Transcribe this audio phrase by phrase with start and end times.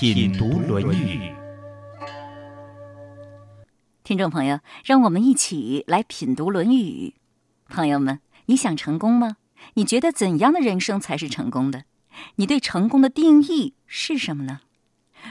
[0.00, 1.18] 品读《论语》。
[4.04, 7.14] 听众朋友，让我们一起来品读《论语》。
[7.74, 9.38] 朋友们，你想成功吗？
[9.74, 11.82] 你觉得怎样的人生才是成功的？
[12.36, 14.60] 你对成功的定义是什么呢？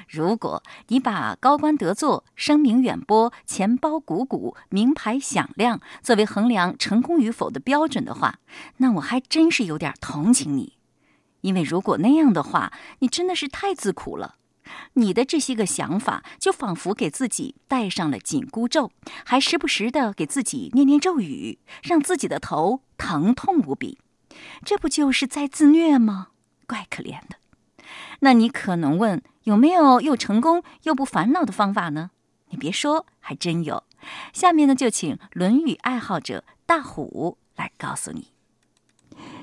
[0.09, 8.39] 如果你把高官得坐、声名远播、钱包鼓鼓、名牌响亮作为衡量成功与否的标准的话，
[8.79, 10.73] 那我还真是有点同情你。
[11.39, 14.33] 因为如果那样的话，你真的是太自苦了。
[14.93, 18.91] 你的这些个想法，就仿佛给自己戴上了紧箍咒，
[19.25, 23.97] 还时不时的给自己念念咒语，让自己的头疼痛无比。
[24.63, 26.29] 这不就是在自虐吗？
[26.67, 27.37] 怪可怜的。
[28.19, 32.11] 那你可能问，有没有又成功又不烦恼的方法呢？
[32.49, 33.83] 你别说，还真有。
[34.33, 38.31] 下面呢，就请《论语》爱好者大虎来告诉你。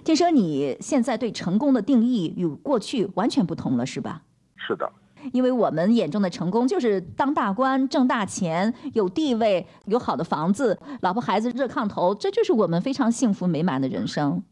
[0.05, 4.22] 听说你现在对成功的定义与过去完全不同了，是吧？
[4.56, 4.92] 是的。
[5.33, 14.42] 因为我们眼中的成功就是当大官、挣大钱、有地位、有好的房子、老婆孩子热炕头，这就是我们非常幸福美满的人生。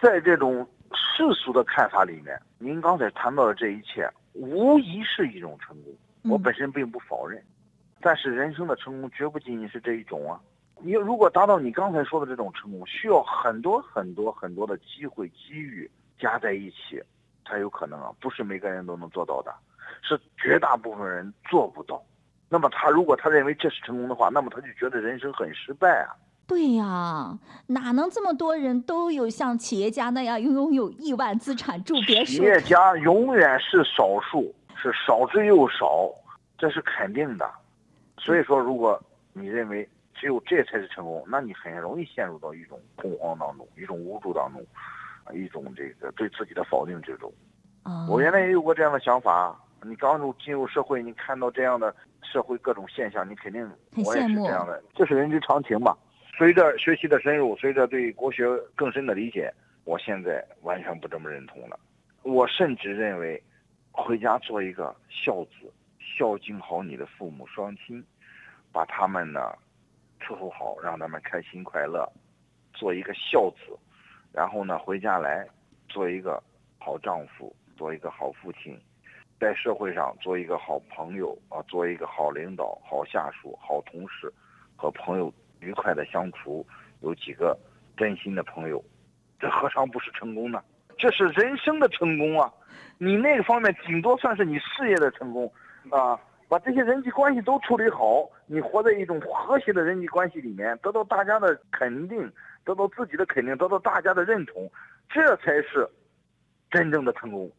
[0.00, 5.92] 在这种世俗的看法里面，您刚才谈到的这一切，无疑是一种成功。
[6.30, 7.42] 我本身并不否认，
[8.00, 10.40] 但是人生的成功绝不仅仅是这一种啊！
[10.82, 17.02] 你如果达到你刚才说的这种成功，需要很多很多很多的机会机遇加在一起，
[17.46, 18.10] 才有可能啊！
[18.20, 19.54] 不是每个人都能做到的。
[20.02, 22.02] 是绝大部分人做不到，
[22.48, 26.14] 那么他如果他认为这是成功的话，那么他就觉得人生很失败啊。
[26.46, 32.32] 对呀，哪能这么多人都有像企业家那样拥有亿万资产住别墅？
[32.32, 36.10] 企业家永远是少数，是少之又少，
[36.58, 37.50] 这是肯定的。
[38.18, 39.02] 所以说，如果
[39.32, 44.62] 你认为只有这才是成功，那你很容易陷入到一种恐慌当中，一种无助当中，
[45.34, 47.32] 一种这个对自己的否定之中。
[48.06, 49.58] 我原来也有过这样的想法。
[49.84, 53.70] 你刚入进入社会，你看到这样的社会各种现象，你肯定
[54.04, 55.96] 我也是这样的，这是人之常情嘛。
[56.36, 58.44] 随着学习的深入，随着对国学
[58.74, 59.52] 更深的理解，
[59.84, 61.78] 我现在完全不这么认同了。
[62.22, 63.40] 我甚至认为，
[63.92, 68.02] 回家做一个孝子，孝敬好你的父母双亲，
[68.72, 69.52] 把他们呢
[70.20, 72.10] 伺候好，让他们开心快乐，
[72.72, 73.78] 做一个孝子，
[74.32, 75.46] 然后呢回家来
[75.88, 76.42] 做一个
[76.78, 78.80] 好丈夫，做一个好父亲。
[79.44, 84.32] 在社会上做一个好朋友啊，做一个好领导、好下属、好同事，
[84.74, 86.66] 和朋友愉快的相处，
[87.02, 87.54] 有几个
[87.94, 88.82] 真心的朋友，
[89.38, 90.64] 这何尝不是成功呢？
[90.96, 92.50] 这是人生的成功啊！
[92.96, 95.52] 你那个方面顶多算是你事业的成功，
[95.90, 96.18] 啊，
[96.48, 102.32] 把这些人际关系都处理好，你活在一种和谐的人际关系里面，得到大家的肯定，
[102.64, 104.70] 得到自己的肯定，得到大家的认同，
[105.10, 105.86] 这才是
[106.70, 107.50] 真正的成功。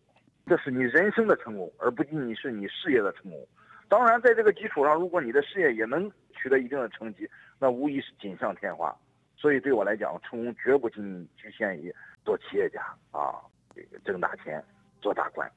[0.46, 3.48] 这是你人生的成功，而不仅仅是你事业的成功。
[3.88, 7.30] 当然，在这个基础上，如果你的事业也能取得一定的成绩，
[7.60, 8.96] 那无疑是锦上添花。
[9.36, 13.36] 所以，对我来讲，成功绝不仅仅局限于做企业家啊，
[13.76, 14.64] 这个挣大钱、
[15.02, 15.50] 做大官，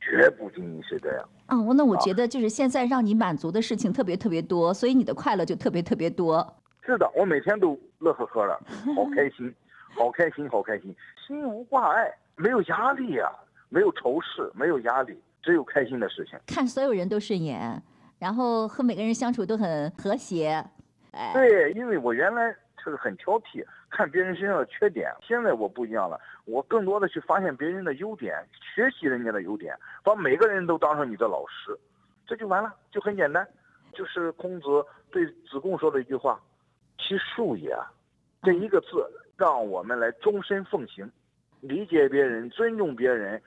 [0.00, 1.28] 绝不仅仅是这样。
[1.48, 6.56] 嗯，那我觉得就是现在让你满足的事情特别特别多，所以你的快乐就特别特别多。
[6.84, 8.54] 是的，我每天都乐呵呵的，
[8.94, 9.52] 好开心，
[9.94, 13.30] 好开心，好开心，心无挂碍，没有压力呀。
[13.76, 16.38] 没有仇视，没有压力，只有开心的事情。
[16.46, 17.82] 看所有人都顺眼，
[18.18, 20.64] 然后和每个人相处都很和谐。
[21.10, 25.12] 哎，对，因为我原来就是很挑剔，看别人身上的缺点。
[25.22, 28.42] 现在我不一样了，我更多的去发现别人的优点，
[28.74, 31.78] 学习人家的优点，把每个人都当成你的老师，
[32.26, 33.46] 这就完了，就很简单。
[33.92, 34.66] 就是孔子
[35.10, 36.40] 对子贡说的一句话
[36.96, 37.76] ：“其恕也。”
[38.42, 39.06] 这一个字，
[39.36, 41.12] 让我们来终身奉行，
[41.60, 43.42] 理解别人，尊重别人。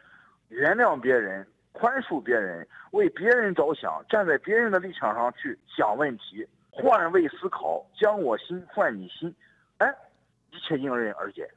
[0.50, 9.34] 原谅别人，宽恕别人，为别人着想，站在别人的立场上去想问题，换位思考，将我心换你心，
[9.78, 9.94] 哎，
[10.52, 11.50] 一切迎刃而解，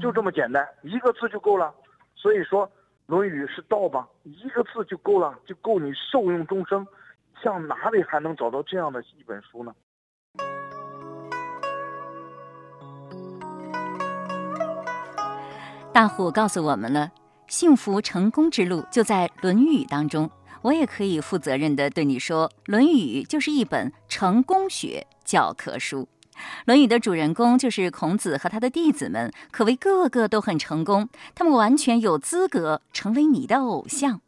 [0.00, 1.74] 就这么简单，一个字就够了。
[2.14, 2.68] 所以说，
[3.06, 4.06] 《论语》是道吧？
[4.24, 6.86] 一个字就够了，就够你受用终生。
[7.42, 9.74] 像哪里还能找到这样的一本书呢？
[15.92, 17.10] 大虎告诉我们了。
[17.50, 20.30] 幸福成功之路就在《论语》当中，
[20.62, 26.08] 我也可以负责任地对你说，《论语》就是一本成功学教科书。
[26.64, 34.20] 《论语》的主人公就是孔子和他的弟子们，可谓个个都很成功，他们完全有资格成为你的偶像。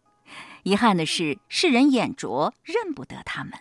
[0.64, 3.52] 遗憾的是，世人眼拙，认不得他们。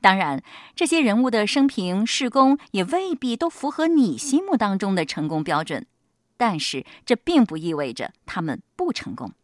[0.00, 0.40] 当然，
[0.76, 5.84] 这些人物的生平事功也未必都符合你心目当中的成功标准，
[6.38, 9.34] 但是这并不意味着他们不成功。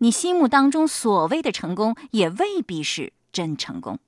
[0.00, 3.98] 你心目当中所谓的成功，也未必是真成功。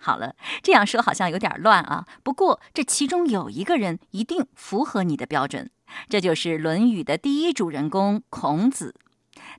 [0.00, 2.06] 好了，这样说好像有点乱啊。
[2.22, 5.70] 不过这其中有一个人一定符合你的标准，
[6.10, 8.94] 这就是《论语》的第一主人公孔子。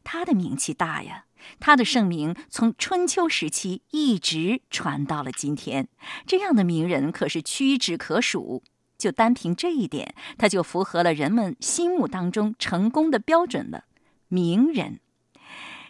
[0.04, 1.26] 他的名气大呀，
[1.60, 5.88] 他的盛名从春秋时期一直传到了今天。
[6.28, 8.62] 这样的名人可是屈指可数。
[8.98, 13.86] 就单凭这一点，他就符合了人们心目当中成功的标准了。
[14.28, 15.00] 名人。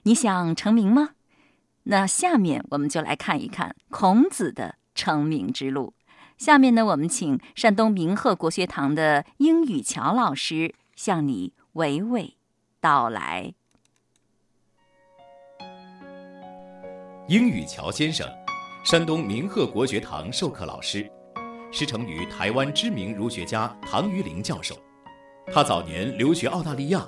[0.04, 1.12] 你想成名吗？
[1.84, 5.94] 那下面我们就来看一看孔子的成名之路。
[6.38, 12.34] 下面呢，我们请山东明鹤国学堂的英语乔老师向你娓娓
[12.80, 13.54] 道来。
[17.28, 18.28] 英语乔先生，
[18.84, 21.10] 山东明鹤国学堂授课老师，
[21.71, 24.75] 师承于台湾知名儒学家唐于龄教授。
[25.53, 27.06] 他早年留学澳大利亚。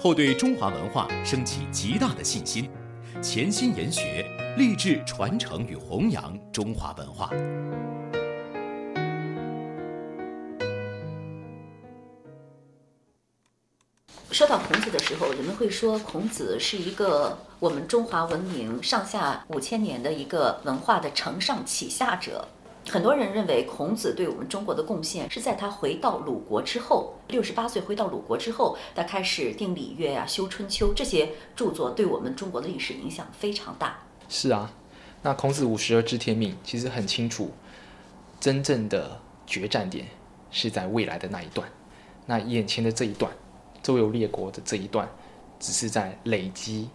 [0.00, 2.70] 后对中华文化升起极大的信心，
[3.20, 4.24] 潜心研学，
[4.56, 7.30] 立志传承与弘扬中华文化。
[14.30, 22.46] 说到孔子的时候，人们会说孔子是一个我们中华文明上下五千年的一个文化的承上启下者。
[22.90, 33.98] 很多人认为孔子对我们中国的贡献是在他回到鲁国之后，六十八岁回到鲁国之后，他开始定礼乐啊，修春秋这些著作，对我们中国的历史影响非常大。
[34.28, 34.72] 是啊，
[35.22, 37.50] 那孔子五十而知天命，其实很清楚，
[38.40, 40.06] 真正的决战点
[40.50, 41.68] 是在未来的那一段。
[42.26, 43.30] 那眼前的这一段，
[43.82, 45.08] 周游列国的这一段，
[45.58, 46.88] 只是在累积，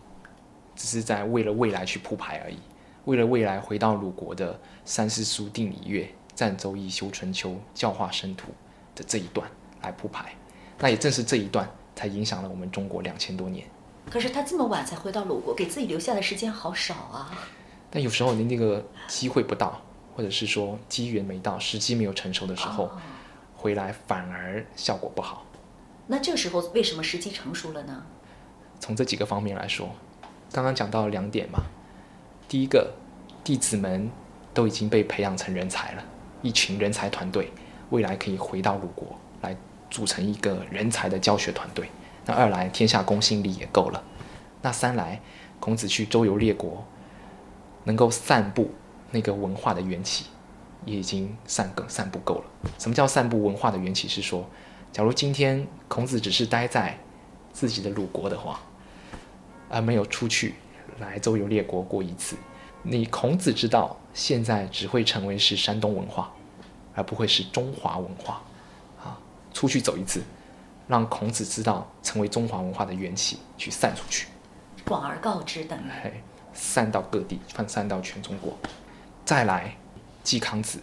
[0.75, 2.57] 只是在为了未来去铺排而已。
[3.05, 8.47] 为了未来回到鲁国的三思书定礼乐赞周易修春秋教化生徒
[8.95, 9.45] 的这一段
[9.81, 10.33] 来铺排，
[10.79, 13.67] 那也正是这一段才影响了我们中国两千多年。
[14.09, 17.31] 可是他这么晚才回到鲁国，给自己留下的时间好少啊。
[17.89, 19.81] 但有时候你那个机会不到，
[20.15, 22.89] 或者是说机缘没到，时机没有成熟的时候，
[23.53, 25.45] 回来反而效果不好。
[26.07, 28.03] 那这时候为什么时机成熟了呢？
[28.79, 29.89] 从这几个方面来说，
[30.51, 31.59] 刚刚讲到两点嘛。
[32.53, 32.94] 第一个，
[33.44, 34.07] 弟子们
[34.53, 36.03] 都已经被培养成人才了，
[36.44, 37.51] 一群人才团队，
[37.89, 39.07] 未来可以回到鲁国
[39.41, 39.57] 来
[39.89, 41.89] 组成一个人才的教学团队。
[42.27, 44.03] 那二来，天下公信力也够了。
[44.61, 45.19] 那三来，
[45.59, 46.85] 孔子去周游列国，
[47.85, 48.69] 能够散布
[49.09, 50.25] 那个文化的缘起，
[50.85, 52.44] 也已经散更散布够了。
[52.77, 54.07] 什么叫散布文化的缘起？
[54.07, 54.47] 是说，
[54.91, 57.00] 假如今天孔子只是待在
[57.51, 58.59] 自己的鲁国的话，
[59.71, 60.53] 而没有出去。
[61.00, 62.36] 来周游列国过一次，
[62.84, 66.31] 你孔子之道，现在只会成为是山东文化，
[66.94, 68.42] 而不会是中华文化，
[69.04, 69.18] 啊，
[69.54, 70.22] 出去走一次，
[70.88, 74.28] 让孔子知道成为中华文化的缘起，去散出去，
[74.86, 75.79] 广而告之等。
[75.79, 76.12] 于，
[76.53, 78.56] 散到各地，放散到全中国，
[79.25, 79.75] 再来
[80.24, 80.79] 季康子，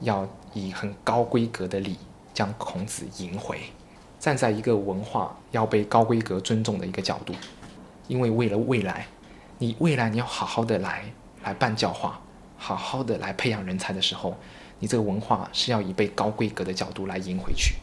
[0.00, 1.96] 要以很高规格的礼
[2.34, 3.60] 将孔子迎回，
[4.18, 7.32] 站在一个文化要被高规格尊重的一个角度，
[8.08, 9.06] 因为为了未来。
[9.60, 11.04] 你未来你要好好的来
[11.44, 12.18] 来办教化，
[12.56, 14.34] 好好的来培养人才的时候，
[14.78, 17.74] 你这个文化是要以被高规格的角度来赢回去。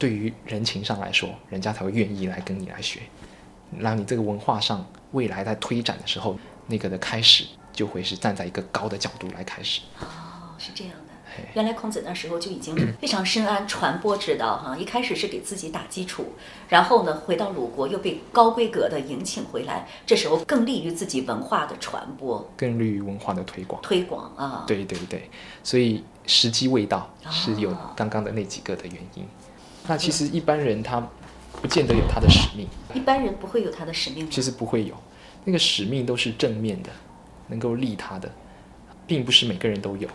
[0.00, 3.02] 对于人情上来说，人家才会愿意来跟你来学。
[3.78, 6.36] 让你这个文化上未来在推展的时候，
[6.66, 9.80] 那个的开始就会是站在一个高的角度来开始。
[10.00, 10.92] 哦，是这样。
[11.54, 16.32] 原来孔子那时候就已经 非常深谙传播之道哈，一开始是给自己打基础，
[16.68, 23.80] 然后呢回到鲁国又被高规格的迎请回来，这时候更利于自己文化的传播，更利于文化的推广。
[23.82, 25.28] 推广啊，对对对，
[25.62, 29.26] 所以时机未到是有刚刚的那几个的原因。
[29.86, 31.04] 那其实一般人他
[31.60, 34.94] 不见得有他的使命，一般人不会有他的使命，其实不会有，
[35.44, 36.90] 那个使命都是正面的，
[37.48, 38.30] 能够利他的，
[39.06, 40.08] 并不是每个人都有。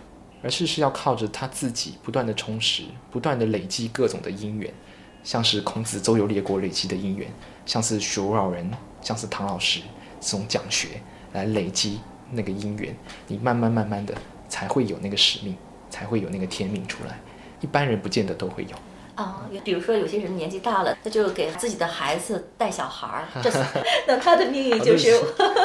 [0.48, 4.74] 而是是要靠着他自己不断的充实，不断的累积各种的因缘，
[5.22, 7.30] 像是孔子周游列国累积的因缘，
[7.66, 9.82] 像是徐老人，像是唐老师
[10.22, 11.02] 这种讲学
[11.34, 12.00] 来累积
[12.32, 12.96] 那个因缘，
[13.28, 14.16] 你慢慢慢慢的
[14.48, 15.54] 才会有那个使命，
[15.90, 17.20] 才会有那个天命出来。
[17.60, 18.78] 一般人不见得都会有。
[19.18, 23.52] 啊，比如说有些人年纪大了，他就给自己的孩子带小孩儿， 这
[24.06, 25.12] 那他的命运就是，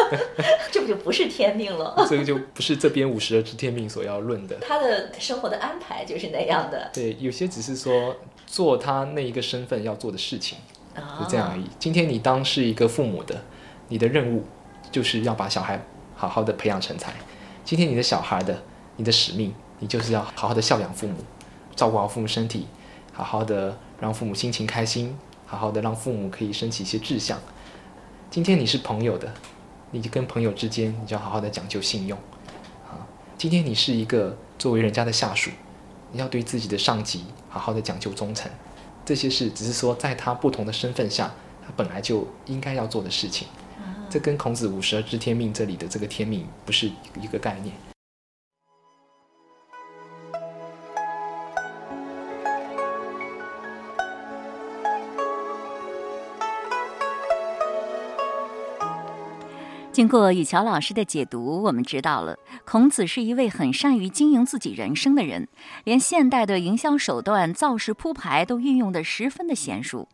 [0.73, 1.95] 这不就不是天命了？
[2.09, 4.57] 这个就不是这边五十而知天命所要论的。
[4.67, 6.91] 他的生活的安排就是那样的。
[6.95, 8.17] 对，有些只是说
[8.47, 10.57] 做他那一个身份要做的事情，
[11.21, 11.65] 就这样而已。
[11.79, 13.39] 今天你当是一个父母的，
[13.89, 14.45] 你的任务
[14.91, 15.79] 就是要把小孩
[16.17, 17.13] 好好的培养成才。
[17.67, 18.63] 今天你的小孩的，
[18.97, 21.17] 你的使命，你就是要好好的孝养父母，
[21.77, 22.67] 照顾好父母身体。
[23.13, 25.17] 好好的让父母心情开心，
[25.47, 27.39] 好好的让父母可以升起一些志向。
[28.31, 29.33] 今天你是朋友的，
[29.91, 32.19] 你就跟朋友之间，你就要好好的讲究信用。
[32.89, 35.51] 啊，今天你是一个作为人家的下属，
[36.11, 38.51] 你要对自己的上级好好的讲究忠诚。
[39.05, 43.47] 这些事只是说在他不同的身份下，他本来就应该要做的事情。
[44.09, 46.91] 这跟孔子五十而知天命这里的这个天命不是
[47.21, 47.75] 一个概念。
[59.93, 62.35] 经过雨桥老师的解读，我们知道了
[62.65, 65.47] 孔子是一位很善于经营自己人生的人，
[65.85, 70.09] 连现代的营销手段造势铺排都运用得十分的娴熟。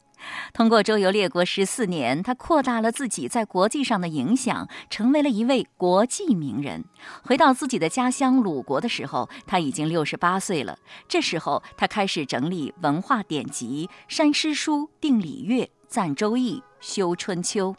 [0.53, 6.85] 通过周游列国十四年，他扩大了自己在国际上的影响，成为了一位国际名人。
[7.23, 10.77] 回到自己的家乡鲁国的时候，他已经六十八岁了。
[11.07, 17.77] 这时候，他开始整理文化典籍，删诗书，定礼乐，赞周易，修春秋。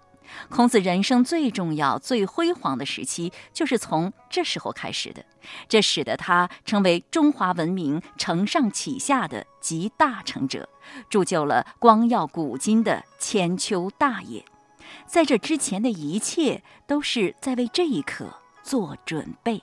[0.50, 5.24] 孔子人生最重要、最辉煌的时期，就是从这时候开始的。
[5.68, 10.68] 这使得他成为中华文明承上启下的集大成者，
[11.10, 14.44] 铸就了光耀古今的千秋大业。
[15.06, 18.34] 在这之前的一切，都是在为这一刻
[18.64, 19.62] 做准备。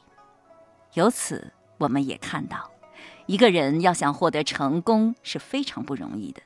[0.95, 2.71] 由此，我们也看到，
[3.27, 6.43] 一个人要想获得成功是非常不容易的。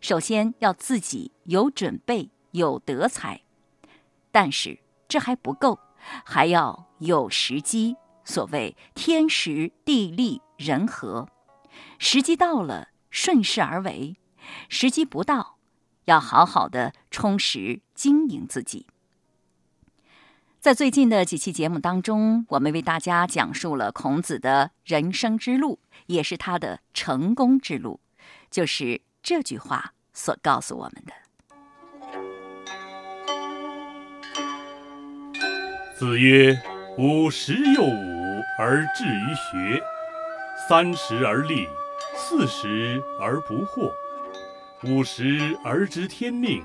[0.00, 3.40] 首先要自己有准备、有德才。
[4.36, 4.78] 但是
[5.08, 5.80] 这还不够，
[6.22, 7.96] 还要有时机。
[8.22, 11.26] 所谓天时地利人和，
[11.98, 14.16] 时机到了，顺势而为；
[14.68, 15.56] 时机不到，
[16.04, 18.86] 要好好的充实经营自己。
[20.60, 25.78] 在最近的几期节目当中，我们为大家讲述了孔子的人生之路，
[26.08, 28.00] 也是他的成功之路，
[28.50, 31.25] 就是这句话所告诉我们的。
[35.98, 36.54] 子曰
[36.98, 39.82] ：“五十又五而志于学，
[40.68, 41.66] 三十而立，
[42.14, 43.90] 四十而不惑，
[44.84, 46.62] 五十而知天命，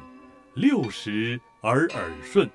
[0.53, 2.49] 六十而耳顺，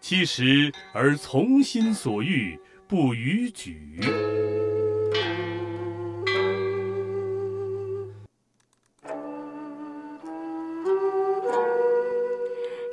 [0.00, 3.98] 七十而从心所欲，不逾矩。”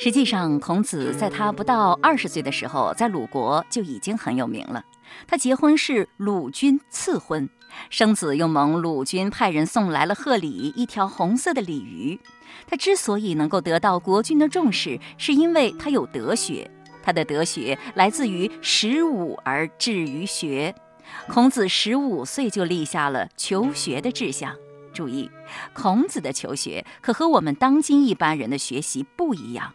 [0.05, 4.85] 实际上，孔子在他不到二十岁的时候，在鲁国就已经很有名了。
[5.25, 7.49] 他结婚是鲁君赐婚，
[7.89, 12.19] 生子又蒙鲁君派人送来了贺礼一条红色的鲤鱼。
[12.67, 16.69] 他之所以能够得到国君的重视，是因为他有德学。
[17.01, 20.75] 他的德学来自于十五而志于学。
[21.27, 24.55] 孔子十五岁就立下了求学的志向。
[24.93, 25.27] 注意，
[25.73, 29.73] 孔子的求学可和我们当今一般人的学习不一样。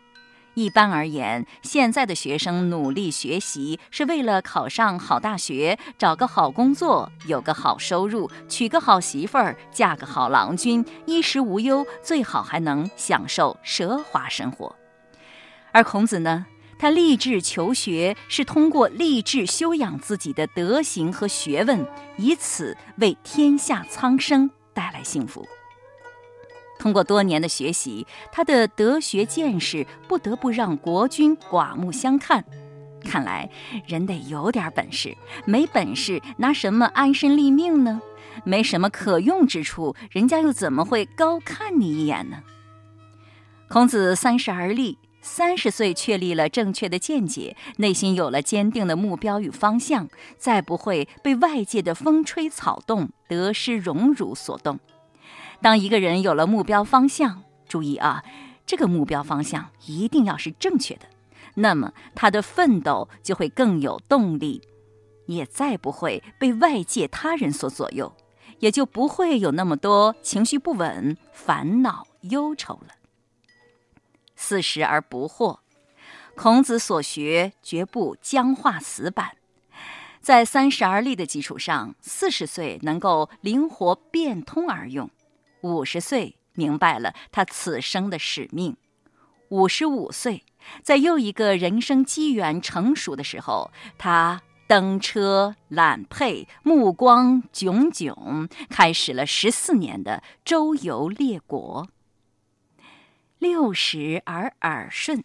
[0.54, 14.74] 一般而言，现在的学生努力学习是为了考上好大学，找个好工作，有个好收入，娶个好媳妇儿，嫁个好郎君，衣食无忧，最好还能享受奢华生活。
[15.72, 16.46] 而孔子呢，
[16.78, 25.46] 他立志求学是通过立志修养自己的德行和学问，以此为天下苍生带来幸福。
[26.80, 32.42] 通过多年的学习，他的德学见识不得不让国君刮目相看。
[33.04, 33.48] 看来
[33.86, 38.00] 人得有点本事，没本事拿什么安身立命呢？
[38.44, 42.38] 没什么可用之处，人家又怎么会高看你一眼呢？
[43.68, 50.08] 孔子三十而立，三十岁确立了正确的见解，内心有了坚定的目标与方向，
[50.38, 54.78] 再不会被外界的风吹草动、得失荣辱所动。
[55.62, 58.24] 当一个人有了目标方向，注意啊，
[58.64, 61.02] 这个目标方向一定要是正确的，
[61.54, 64.62] 那么他的奋斗就会更有动力，
[65.26, 68.12] 也再不会被外界他人所左右，
[68.60, 72.94] 也就不会有那么多情绪不稳、烦恼忧愁了。
[74.34, 75.58] 四十而不惑，
[76.34, 79.32] 孔子所学绝不僵化死板，
[80.22, 85.10] 在三十而立的基础上，四十岁能够灵活变通而用。
[85.62, 88.76] 五十岁明白了他此生的使命，
[89.48, 90.44] 五十五岁，
[90.82, 101.88] 在又一个人生机缘成熟的时候，他登车揽辔，目光炯炯，开始了十四年的周游列国。
[103.38, 105.24] 六十而耳顺，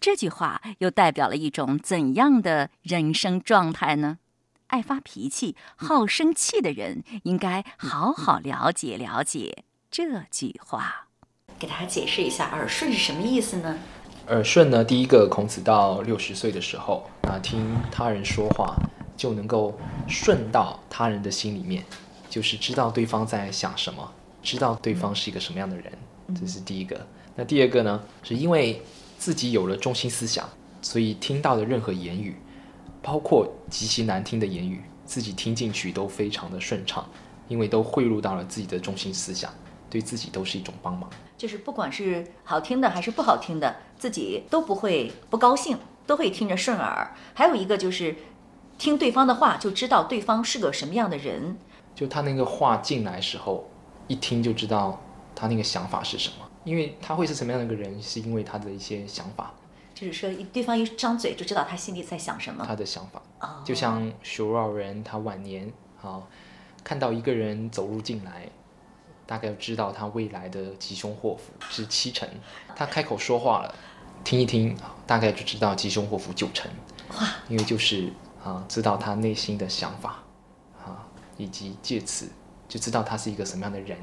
[0.00, 4.18] 这句话又代表了一种怎样的人生状态呢？
[4.66, 11.06] 爱发脾气、好生气的人，应该好好了解了解这句话。
[11.58, 13.78] 给大家解释一下，耳顺是什么意思呢？
[14.28, 18.74] 耳顺呢，第一个，孔子到六十岁的时候，啊，听他人说话
[19.18, 21.84] 就能够顺到他人的心里面，
[22.30, 24.10] 就是知道对方在想什么，
[24.42, 25.92] 知道对方是一个什么样的人，
[26.40, 27.06] 这是第一个。
[27.36, 28.80] 那第二个呢，是因为
[29.18, 30.48] 自己有了中心思想，
[30.80, 32.34] 所以听到的任何言语，
[33.02, 37.06] 包括极其难听的言语，自己听进去都非常的顺畅，
[37.46, 39.52] 因为都汇入到了自己的中心思想，
[39.92, 41.10] 对自己都是一种帮忙。
[41.36, 47.14] 就是不管是好听的还是不好听的，自己都不会不高兴，都会听着顺耳。
[47.34, 48.16] 还有一个就是
[48.78, 51.58] 听对方的话，就知道对方是个什么样的人。
[51.94, 53.68] 就他那个话进来时候，
[54.08, 54.98] 一听就知道
[55.34, 56.48] 他那个想法是什么。
[56.64, 59.52] 因为他会是什么样的一个人，是因为他的一些想法。
[59.94, 62.64] 就是说，一对方一张嘴就知道他心里在想什么。
[62.66, 63.20] 他的想法，
[63.62, 65.70] 就像徐老人，他晚年
[66.00, 66.22] 啊，
[66.82, 68.48] 看到一个人走入进来，
[69.26, 72.28] 大概知道他未来的吉凶祸福是七成。
[72.74, 73.74] 他开口说话了，
[74.24, 74.76] 听一听，
[75.06, 76.70] 大概就知道吉凶祸福九成。
[77.18, 77.28] 哇！
[77.48, 78.12] 因为就是
[78.42, 80.22] 啊，知道他内心的想法
[80.84, 82.30] 啊，以及借此
[82.68, 83.98] 就知道他是一个什么样的人，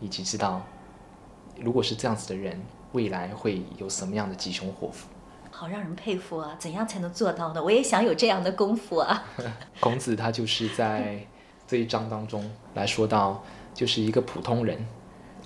[0.00, 0.62] 以及知道。
[1.60, 2.60] 如果是这样子的人，
[2.92, 5.08] 未来会有什么样的吉凶祸福？
[5.50, 6.54] 好让人佩服啊！
[6.56, 7.60] 怎样才能做到呢？
[7.60, 9.24] 我也想有这样的功夫啊！
[9.80, 11.26] 孔子他就是在
[11.66, 13.42] 这一章当中来说到，
[13.78, 14.76] 就是一个普通人，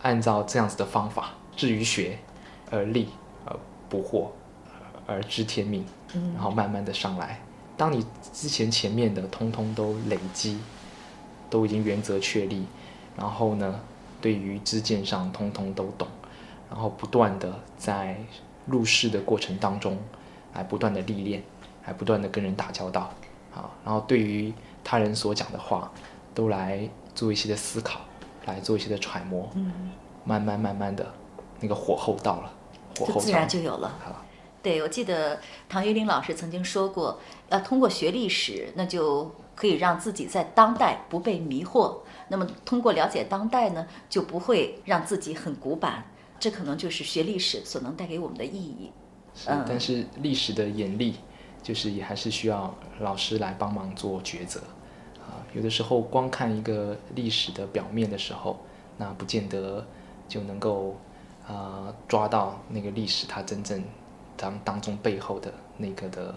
[0.00, 2.18] 按照这样子的方法，至于学
[2.70, 3.10] 而立
[3.44, 3.54] 而
[3.90, 4.28] 不惑
[5.06, 5.84] 而知天命，
[6.34, 7.38] 然后慢慢的上来。
[7.76, 10.58] 当你之前前面的通通都累积，
[11.50, 12.64] 都已经原则确立，
[13.18, 13.78] 然后呢？
[14.22, 16.08] 对于知见上通通都懂，
[16.70, 18.16] 然后不断的在
[18.66, 19.98] 入世的过程当中，
[20.54, 21.42] 来不断的历练，
[21.82, 23.12] 还不断的跟人打交道，
[23.52, 25.90] 啊，然后对于他人所讲的话，
[26.32, 28.00] 都来做一些的思考，
[28.46, 29.90] 来做一些的揣摩，嗯，
[30.24, 31.12] 慢慢慢慢的，
[31.60, 32.52] 那个火候到了，
[32.98, 33.98] 火候自然就有了。
[34.62, 37.18] 对，我记得唐玉林老师曾经说过，
[37.50, 41.98] 要通过学历史，那就可以让自己在当代不被迷惑。
[42.28, 46.04] 那么，通过了解当代呢，就不会让自己很古板。
[46.38, 48.92] 这可能就是学历史所能带给我们的意义。
[49.46, 51.16] 嗯，但是历史的眼力，
[51.60, 54.60] 就是也还是需要老师来帮忙做抉择。
[55.52, 58.60] 啊，有的时候光看一个历史的表面的时候，
[58.96, 59.86] 那不见得
[60.28, 60.96] 就能够
[61.46, 63.82] 啊抓到那个历史它真正
[64.36, 66.34] 当当中背后的那个的。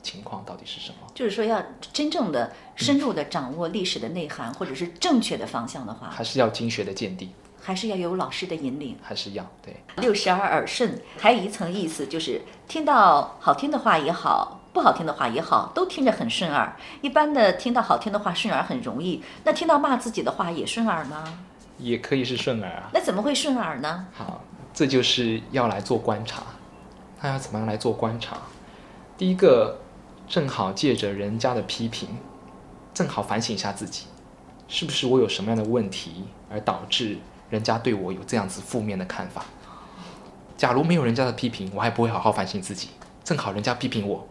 [0.00, 0.98] 情况到底是什么？
[1.12, 1.60] 就是说，要
[1.92, 9.76] 真正的深入的掌握历史的内涵，或者是正确的方向的话，还是要经学的见地，还是要有老师的引领，还是要对。
[9.96, 16.72] 六十而耳顺，还有一层意思，就是听到好听的话也好，不好听的话也好，都听着很顺耳。
[17.00, 21.24] 一般的听到好听的话顺耳很容易，那听到骂自己的话也顺耳吗？
[21.78, 22.88] 也可以是顺耳啊。
[22.94, 24.06] 那怎么会顺耳呢？
[24.14, 24.40] 好，
[24.72, 26.44] 这就是要来做观察。
[27.20, 28.38] 那要怎么样来做观察？
[29.16, 29.80] 第一个。
[30.28, 32.06] 正好借着人家的批评，
[32.92, 34.04] 正好反省一下自己，
[34.68, 37.16] 是不是我有什么样的问题，而导致
[37.48, 39.46] 人家对我有这样子负面的看法？
[40.58, 42.90] 假如没有人家的批评，我还不会好好反省自己。
[43.24, 44.28] 正好人家批评我，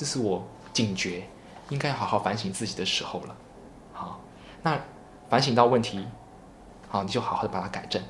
[0.00, 1.24] 这是我警觉，
[1.68, 3.36] 应该好好反省自己的时候了。
[3.92, 4.18] 好，
[4.62, 4.80] 那
[5.28, 6.06] 反省到问题，
[6.88, 8.02] 好，你就好好的把它改正。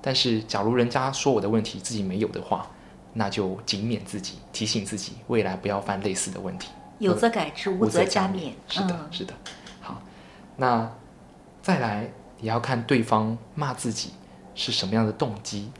[0.00, 2.70] 但是，假如人家说我的问题自己没有的话，
[3.14, 6.70] 那就警勉自己，提醒自己，未来不要犯类似的问题。
[7.00, 8.52] 有则改之，无则加勉。
[8.68, 9.34] 是的，是的。
[9.80, 10.00] 好，
[10.56, 10.88] 那
[11.60, 14.12] 再来也要看对方骂自己
[14.54, 15.72] 是什么样的动机。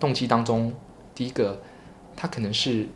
[0.00, 0.74] 动机当中，
[1.14, 1.62] 第一个，
[2.16, 2.88] 他可能是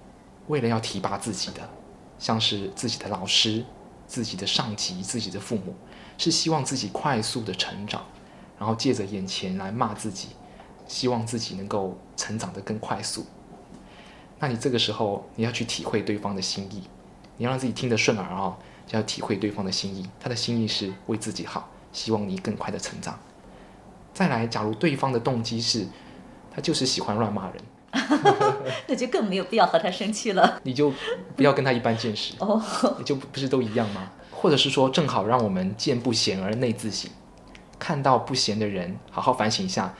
[0.50, 1.70] 为了要提拔自己的，
[2.18, 3.64] 像是自己的老师、
[4.08, 5.74] 自己的上级、自己的父母，
[6.18, 8.04] 是希望自己快速的成长，
[8.58, 10.30] 然后借着眼前来骂自己，
[10.88, 13.24] 希望自己能够成长得更快速。
[14.40, 16.82] 那你这个时候，你要去体会对方的心意，
[17.36, 18.58] 你要让自己听得顺耳啊，
[18.88, 20.10] 就要体会对方的心意。
[20.18, 23.16] 他的心意是为自己好，希望你更快的成长。
[24.12, 25.86] 再来，假如对方的动机是，
[26.50, 27.62] 他就是喜欢乱骂人，
[28.87, 30.61] 那就更没有必要和他生气了。
[30.64, 30.92] 你就
[31.37, 32.62] 不要跟他一般见识哦，
[32.98, 34.11] 你就不是都一样吗？
[34.31, 37.11] 或者是说，正好让我们见不贤而内自省，
[37.79, 39.94] 看到不贤的人，好好反省一下，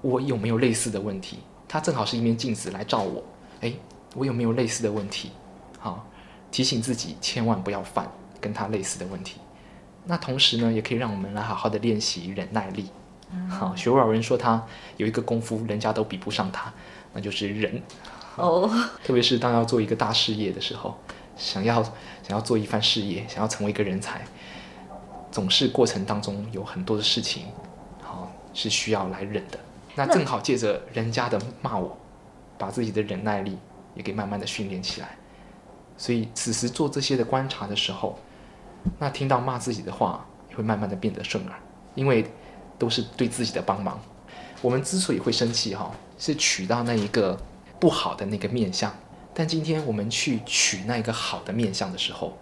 [0.00, 1.38] 我有没有类似的问题？
[1.68, 3.22] 他正好是一面镜子来照我，
[3.60, 3.72] 哎，
[4.14, 5.30] 我有没有类似的问题？
[5.78, 6.06] 好，
[6.50, 9.40] 提醒自己千万不要犯跟他类似的问题。
[10.06, 12.90] 那同时呢，也可以让我们来好好的练习忍耐力。
[13.48, 14.64] 好，学老人说他
[14.96, 16.72] 有一个功夫，人家都比不上他，
[17.14, 17.80] 那就是忍。
[18.36, 18.68] 哦，
[19.02, 20.98] 特别是当要做一个大事业的时候，
[21.36, 24.24] 想要想要做一番事业，想要成为一个人才，
[25.30, 27.46] 总是过程当中有很多的事情，
[28.02, 29.58] 好是需要来忍的。
[29.94, 31.96] 那正好借着人家的骂我，
[32.58, 33.56] 把自己的忍耐力
[33.94, 35.16] 也给慢慢的训练起来。
[35.96, 38.18] 所以此时做这些的观察的时候，
[38.98, 41.54] 那听到骂自己的话，也会慢慢的变得顺耳，
[41.94, 42.28] 因为
[42.76, 44.00] 都是对自己的帮忙。
[44.64, 47.38] 我们之所以会生气哈，是取到那一个
[47.78, 48.90] 不好的那个面相，
[49.34, 52.38] 但今天我们去取那一个好的面相的时候，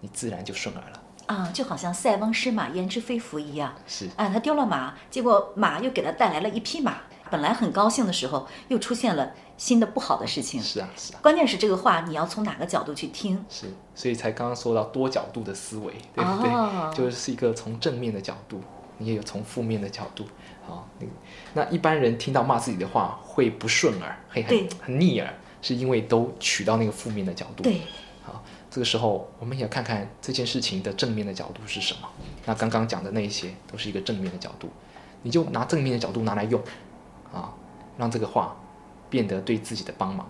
[0.00, 1.02] 你自然就顺耳了。
[1.26, 3.74] 啊，就好像塞翁失马焉知非福一样。
[3.84, 6.98] 是啊，他丢了马，结果马又给他带来了一匹马。
[7.32, 10.62] 本来很高兴的时候，又出现了新的不好的事情。
[10.62, 13.44] 是啊是啊关键是这个话你要从哪个角度去听？
[13.48, 16.48] 是，所以才刚刚说到多角度的思维，对不对？
[16.48, 18.60] 哦就是一个从正面的角度，
[18.98, 20.24] 你也有从负面的角度。
[20.66, 21.06] 好，那
[21.54, 27.62] 那一般人听到骂自己的话会不顺耳，会对很很逆耳，是因为都取到那个负面的角度。
[27.62, 27.80] 对，
[28.24, 32.08] 好，这个时候我们也看看这件事情的正面的角度是什么。
[32.44, 34.68] 那刚刚讲的那一些都是一个正面的角度，
[35.22, 36.60] 你就拿正面的角度拿来用，
[37.32, 37.52] 啊，
[37.96, 38.56] 让这个话
[39.08, 40.28] 变得对自己的帮忙，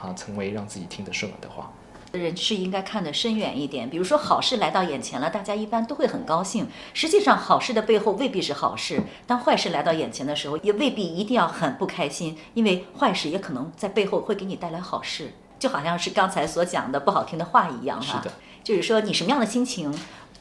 [0.00, 1.70] 啊，成为让自己听得顺耳的话。
[2.18, 3.88] 人是应该看得深远一点。
[3.88, 6.68] 比如说好事来到眼前了，大家一般都会很高兴。
[6.92, 9.02] 实际上，好事的背后未必是好事。
[9.26, 15.32] 当坏事来到眼前的时候，也未必一定要很不开心，因为坏事也可能在背后会给你带来好事。
[15.58, 19.90] 就好像是刚才所讲的不好听的话一样哈、是的，就是说你什么样的心情，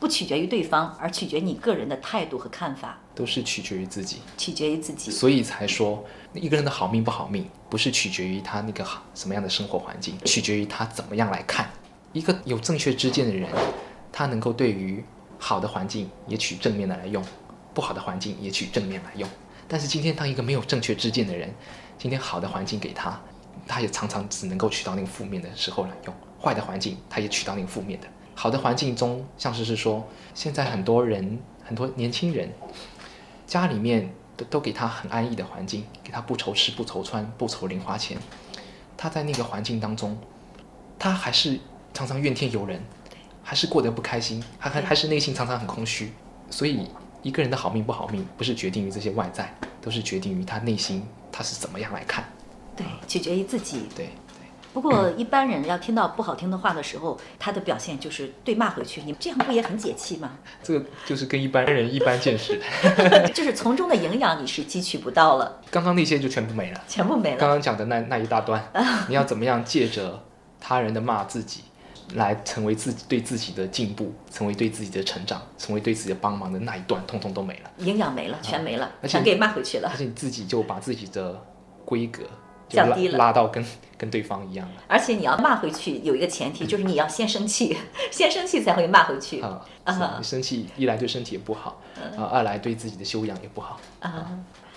[0.03, 5.09] 不取决于对方，而取决于你个人的态度和看法，都是取决于自己，取决于自己。
[5.09, 11.71] 所以才说一个人的好命不好命，不是取决于他那个好什么样的生活环境，取决于他怎么样来看。
[12.11, 13.49] 一个有正确之见的人，
[14.11, 15.01] 他能够对于
[15.39, 17.23] 好的环境也取正面的来用，
[17.73, 19.29] 不好的环境也取正面来用。
[19.69, 21.49] 但是今天当一个没有正确之见的人，
[21.97, 23.17] 今天好的环境给他，
[23.65, 28.07] 他也常常只能够取到那个负面的时候来用；坏的环境，他也取到那个负面的。
[28.35, 32.49] 好的环境中，像是是说，现在很多人，很多年轻人，
[33.45, 38.17] 家里面都都给他很安逸的环境，给他不愁吃不愁穿不愁零花钱，
[38.97, 40.17] 他在那个环境当中，
[40.97, 41.59] 他还是
[41.93, 42.81] 常常怨天尤人，
[43.43, 46.11] 还是过得不开心，还还 还是内心常常很空虚。
[46.49, 46.87] 所以
[47.21, 52.25] 一个人的好命不好命，不是决定于这些外在，都是决定于他内心他是怎么样来看。
[52.75, 53.87] 对，取决于自己。
[53.95, 54.09] 对，
[54.73, 59.01] 不过一般人要听到不好听的话的时候，他的表现就是对骂回去。
[59.03, 60.31] 你这样不也很解气吗？
[60.63, 62.59] 这个就是跟一般人一般见识。
[63.33, 66.81] 就是从中的营养你是汲取不到了，刚刚那些就全部没了。
[66.87, 67.37] 全部没了。
[67.37, 68.63] 刚刚讲的那那一大段，
[69.07, 70.23] 你要怎么样借着
[70.59, 71.61] 他人的骂自己，
[72.15, 77.71] 来成为自己对自己的进步，成为对自己的成长，成为对自己的帮忙的那一段，通通都没了。
[77.77, 79.97] 营养没了，全没了，全给骂回去了而。
[79.97, 81.39] 且你自己就把自己的
[81.85, 82.23] 规格
[82.73, 83.65] 就拉降低了拉到跟
[83.97, 87.77] 跟对方一样了而且你要骂回去，有一个前提就是你要先生气，
[88.11, 89.39] 先生气才会骂回去。
[89.41, 89.61] 啊。
[89.85, 91.79] 啊你生气一来对身体也不好，
[92.17, 93.79] 啊，二来对自己的修养也不好。
[93.99, 94.27] 啊，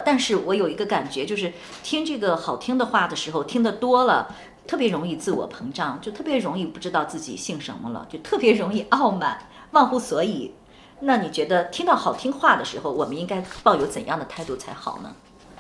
[0.05, 4.35] 但是我有一个感觉，就是听这个好听的话的时候，听得多了，
[4.67, 9.39] 特别容易自我膨胀，就特别容易不知道自己姓什么了，就特别容易傲慢、
[9.73, 10.53] 忘乎所以。
[11.01, 15.15] 那你觉得听到好听话的时候，我们应该抱有怎样的态度才好呢？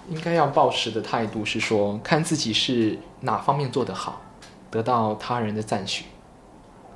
[0.08, 4.20] 应该要抱持的态度是说，看自己是哪方面做得好，
[4.70, 6.04] 得到他人的赞许，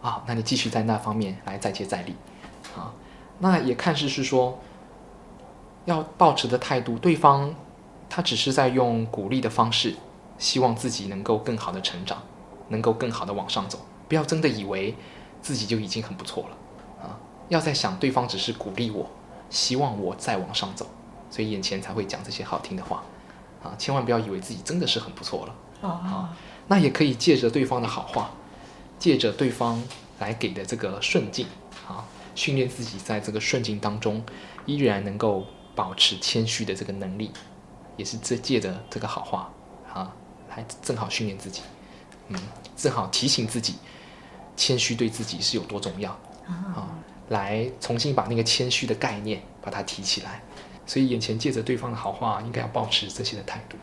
[0.00, 2.14] 啊，那你继续在那方面来再接再厉，
[2.76, 2.92] 啊，
[3.40, 4.58] 那也看似是说，
[5.86, 7.54] 要抱持的态度，对方
[8.08, 9.96] 他只是在用鼓励的方式，
[10.38, 12.22] 希望自己能够更好的成长，
[12.68, 14.94] 能够更好的往上走，不要真的以为
[15.42, 16.56] 自己就已经很不错了，
[17.02, 17.18] 啊，
[17.48, 19.10] 要在想对方只是鼓励我，
[19.48, 20.86] 希望我再往上走。
[21.30, 23.02] 所以眼前才会讲这些好听的话，
[23.62, 25.54] 啊，千万不要以为自己真的是很不错了。
[25.88, 28.30] 啊，那也可以借着对方的好话，
[28.98, 29.82] 借着对方
[30.18, 31.46] 来给的这个顺境，
[31.88, 34.22] 啊，训练自己在这个顺境当中，
[34.66, 37.30] 依然能够保持谦虚的这个能力，
[37.96, 39.50] 也是这借着这个好话，
[39.90, 40.12] 啊，
[40.50, 41.62] 来正好训练自己，
[42.28, 42.38] 嗯，
[42.76, 43.76] 正好提醒自己，
[44.56, 46.10] 谦虚对自己是有多重要，
[46.46, 46.92] 啊，
[47.30, 50.42] 来重新把那个谦虚的概念把它提起来。
[50.90, 53.76] 所以眼前借着对方的好话，应该要保持这些的态度。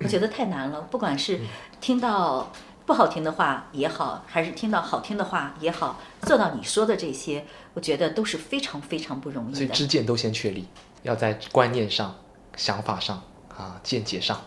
[0.00, 1.38] 我觉得太难了，不管是
[1.82, 2.50] 听到
[2.86, 9.56] 不好听的话也好，还是听到好听的话也好，做到你说的这些，我觉得都是非常非常不容易的。
[9.56, 10.66] 所以知见都先确立，
[11.02, 12.16] 要在观念上、
[12.56, 13.22] 想法上
[13.54, 14.40] 啊、见解上，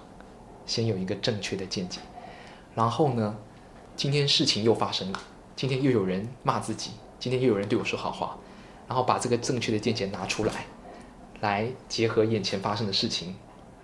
[0.66, 2.00] 先有一个正确的见解。
[2.74, 3.36] 然后呢，
[3.96, 5.20] 今天事情又发生了，
[5.56, 8.36] 今天又有人骂自己，今天又有人对我说好话，
[8.88, 10.66] 然后把这个正确的见解拿出来，
[11.42, 13.36] 来结合眼前发生的事情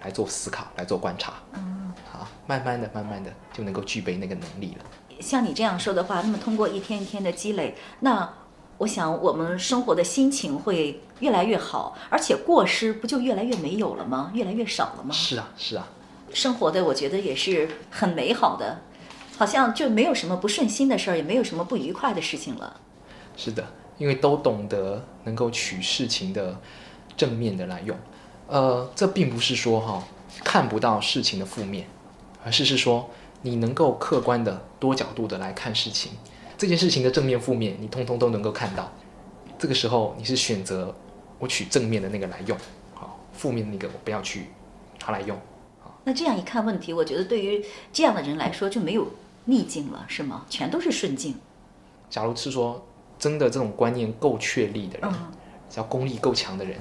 [0.02, 1.34] 来做思考，来做观察。
[1.54, 4.86] 嗯，好，慢慢的、慢慢的就能够具备那个能力了。
[5.20, 8.34] 像你这样说的话，那么通过一天一天的积累，那
[8.80, 14.32] 我想我们生活的心情会越来越好，而且过失不就越来越没有了吗？
[14.34, 15.14] 越来越少了吗？
[15.14, 15.88] 是啊，是啊，
[16.34, 18.82] 生活的我觉得也是很美好的，
[19.38, 22.82] 好像就没有什么不顺心的事儿，也没有什么不愉快的事情了。
[23.38, 23.66] 是的，
[24.00, 26.60] 因为都懂得能够取事情的
[27.16, 27.98] 正面的来用。
[28.48, 30.04] 呃，这并不是说哈、
[30.44, 31.88] 看不到事情的负面，
[32.44, 33.10] 而是是说
[33.42, 36.12] 你能够客观的、多角度的来看事情，
[36.58, 38.92] 这件事情的正面、负面，你通通都能够看到。
[39.58, 40.94] 这个时候你是选择
[41.40, 42.58] 我取正面的那个来用，
[42.94, 44.48] 好，负面的那个我不要去
[45.06, 45.40] 拿来用。
[46.04, 49.08] 那这样一看问题，我觉得对于这样的人来说就没有
[49.46, 50.46] 逆境了，是吗？
[50.50, 51.36] 全都是顺境。
[52.10, 52.86] 假如是说
[53.18, 55.32] 真的这种观念够确立的人，嗯
[55.70, 56.78] 只要功力够强的人，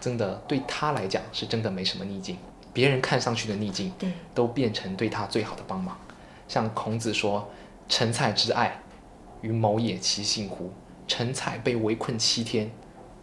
[0.00, 2.36] 真的对他来讲是真的没什么逆境，
[2.72, 5.96] 别人看上去的逆境，对，都变成对他最好的帮忙。
[6.48, 7.48] 像孔子说
[7.88, 8.82] ：“陈蔡之爱，
[9.42, 10.72] 于某也其幸乎？
[11.06, 12.70] 陈蔡被围困七天，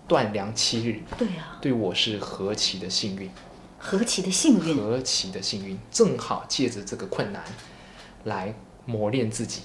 [0.08, 3.30] 断粮七日，对啊，对我是何其的幸运，
[3.78, 4.78] 何其的幸运！
[4.78, 5.78] 何其的幸运！
[5.92, 7.44] 正好借着这个困难，
[8.26, 8.54] 来
[8.86, 9.64] 磨练自己，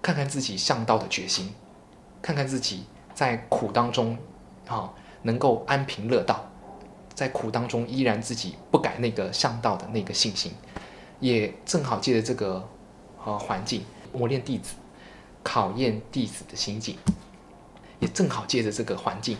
[0.00, 1.52] 看看自己向道的决心，
[2.22, 4.16] 看看自己在苦当中，
[4.66, 6.50] 啊，能够安贫乐道，
[7.14, 10.52] 在苦当中依然自己不改那个向道的那个信心，
[11.18, 12.68] 也正好借着这个
[13.24, 14.74] 呃环境磨练弟子，
[15.42, 16.96] 考验弟子的心境，
[17.98, 19.36] 也正好借着这个环境，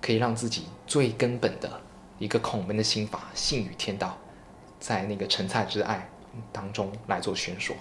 [0.00, 1.80] 可以让自己最根本的
[2.18, 4.16] 一个孔门的心法信与天道，
[4.78, 6.08] 在那个陈蔡之爱
[6.52, 7.74] 当中来做宣说，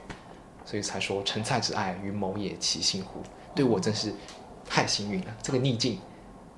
[0.66, 3.22] 所以才说陈蔡之爱于某也其幸乎？
[3.54, 4.14] 对我真是
[4.66, 6.00] 太幸运了，这个逆境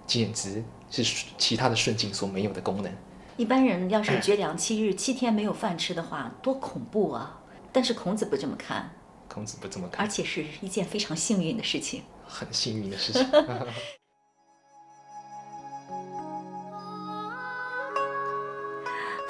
[0.05, 0.63] 简直
[1.01, 2.93] 是其他的顺境所没有的功能。
[3.37, 7.39] 一般人要是绝粮七日，七天没有饭吃的话，多恐怖啊！
[7.71, 8.93] 但是孔子不这么看，
[9.27, 12.03] 孔子不这么看而，且是一件非常幸运的事情。
[12.27, 13.25] 很幸运的事情。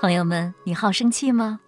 [0.01, 1.61] 朋友们，你好生气吗？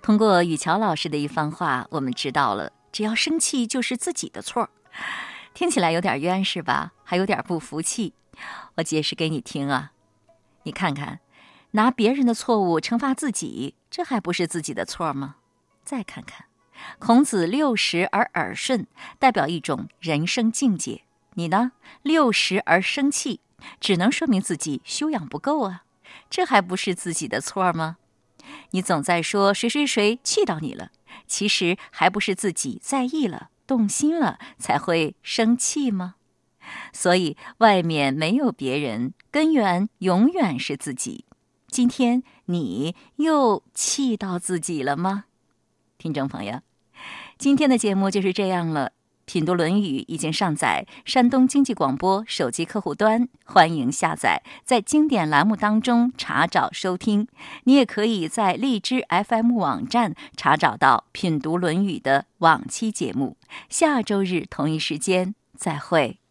[0.00, 4.70] 通过雨乔老师的一番话，我们知道了，只要生气就是自己的错儿。
[5.52, 6.92] 听起来有点冤是吧？
[7.04, 8.14] 还有点不服气。
[8.76, 9.92] 我解释给你听啊，
[10.64, 11.20] 你看看，
[11.72, 15.36] 拿别人的错误惩罚自己，这还不是自己的错吗？
[15.84, 16.46] 再看看，
[16.98, 18.86] 孔子六十而耳顺，
[19.18, 21.02] 代表一种人生境界。
[21.34, 21.72] 你呢？
[22.02, 23.40] 六十而生气，
[23.80, 25.84] 只能说明自己修养不够啊。
[26.30, 27.96] 这还不是自己的错吗？
[28.70, 30.90] 你总在说谁谁谁气到你了，
[31.26, 36.14] 其实还不是自己在意了、动心了才会生气吗？
[36.92, 41.24] 所以外面没有别人，根源永远是自己。
[41.68, 45.24] 今天你又气到自己了吗？
[45.98, 46.60] 听众朋友，
[47.38, 48.92] 今天的节目就是这样了。
[49.26, 57.26] 品读《论语》已经上载山东经济广播手机客户端，欢迎下载，在经典栏目当中查找收听。
[57.64, 63.38] 你也可以在荔枝 FM 网站查找到《品读论语》的往期节目。
[63.70, 66.20] 下周日同一时间再会。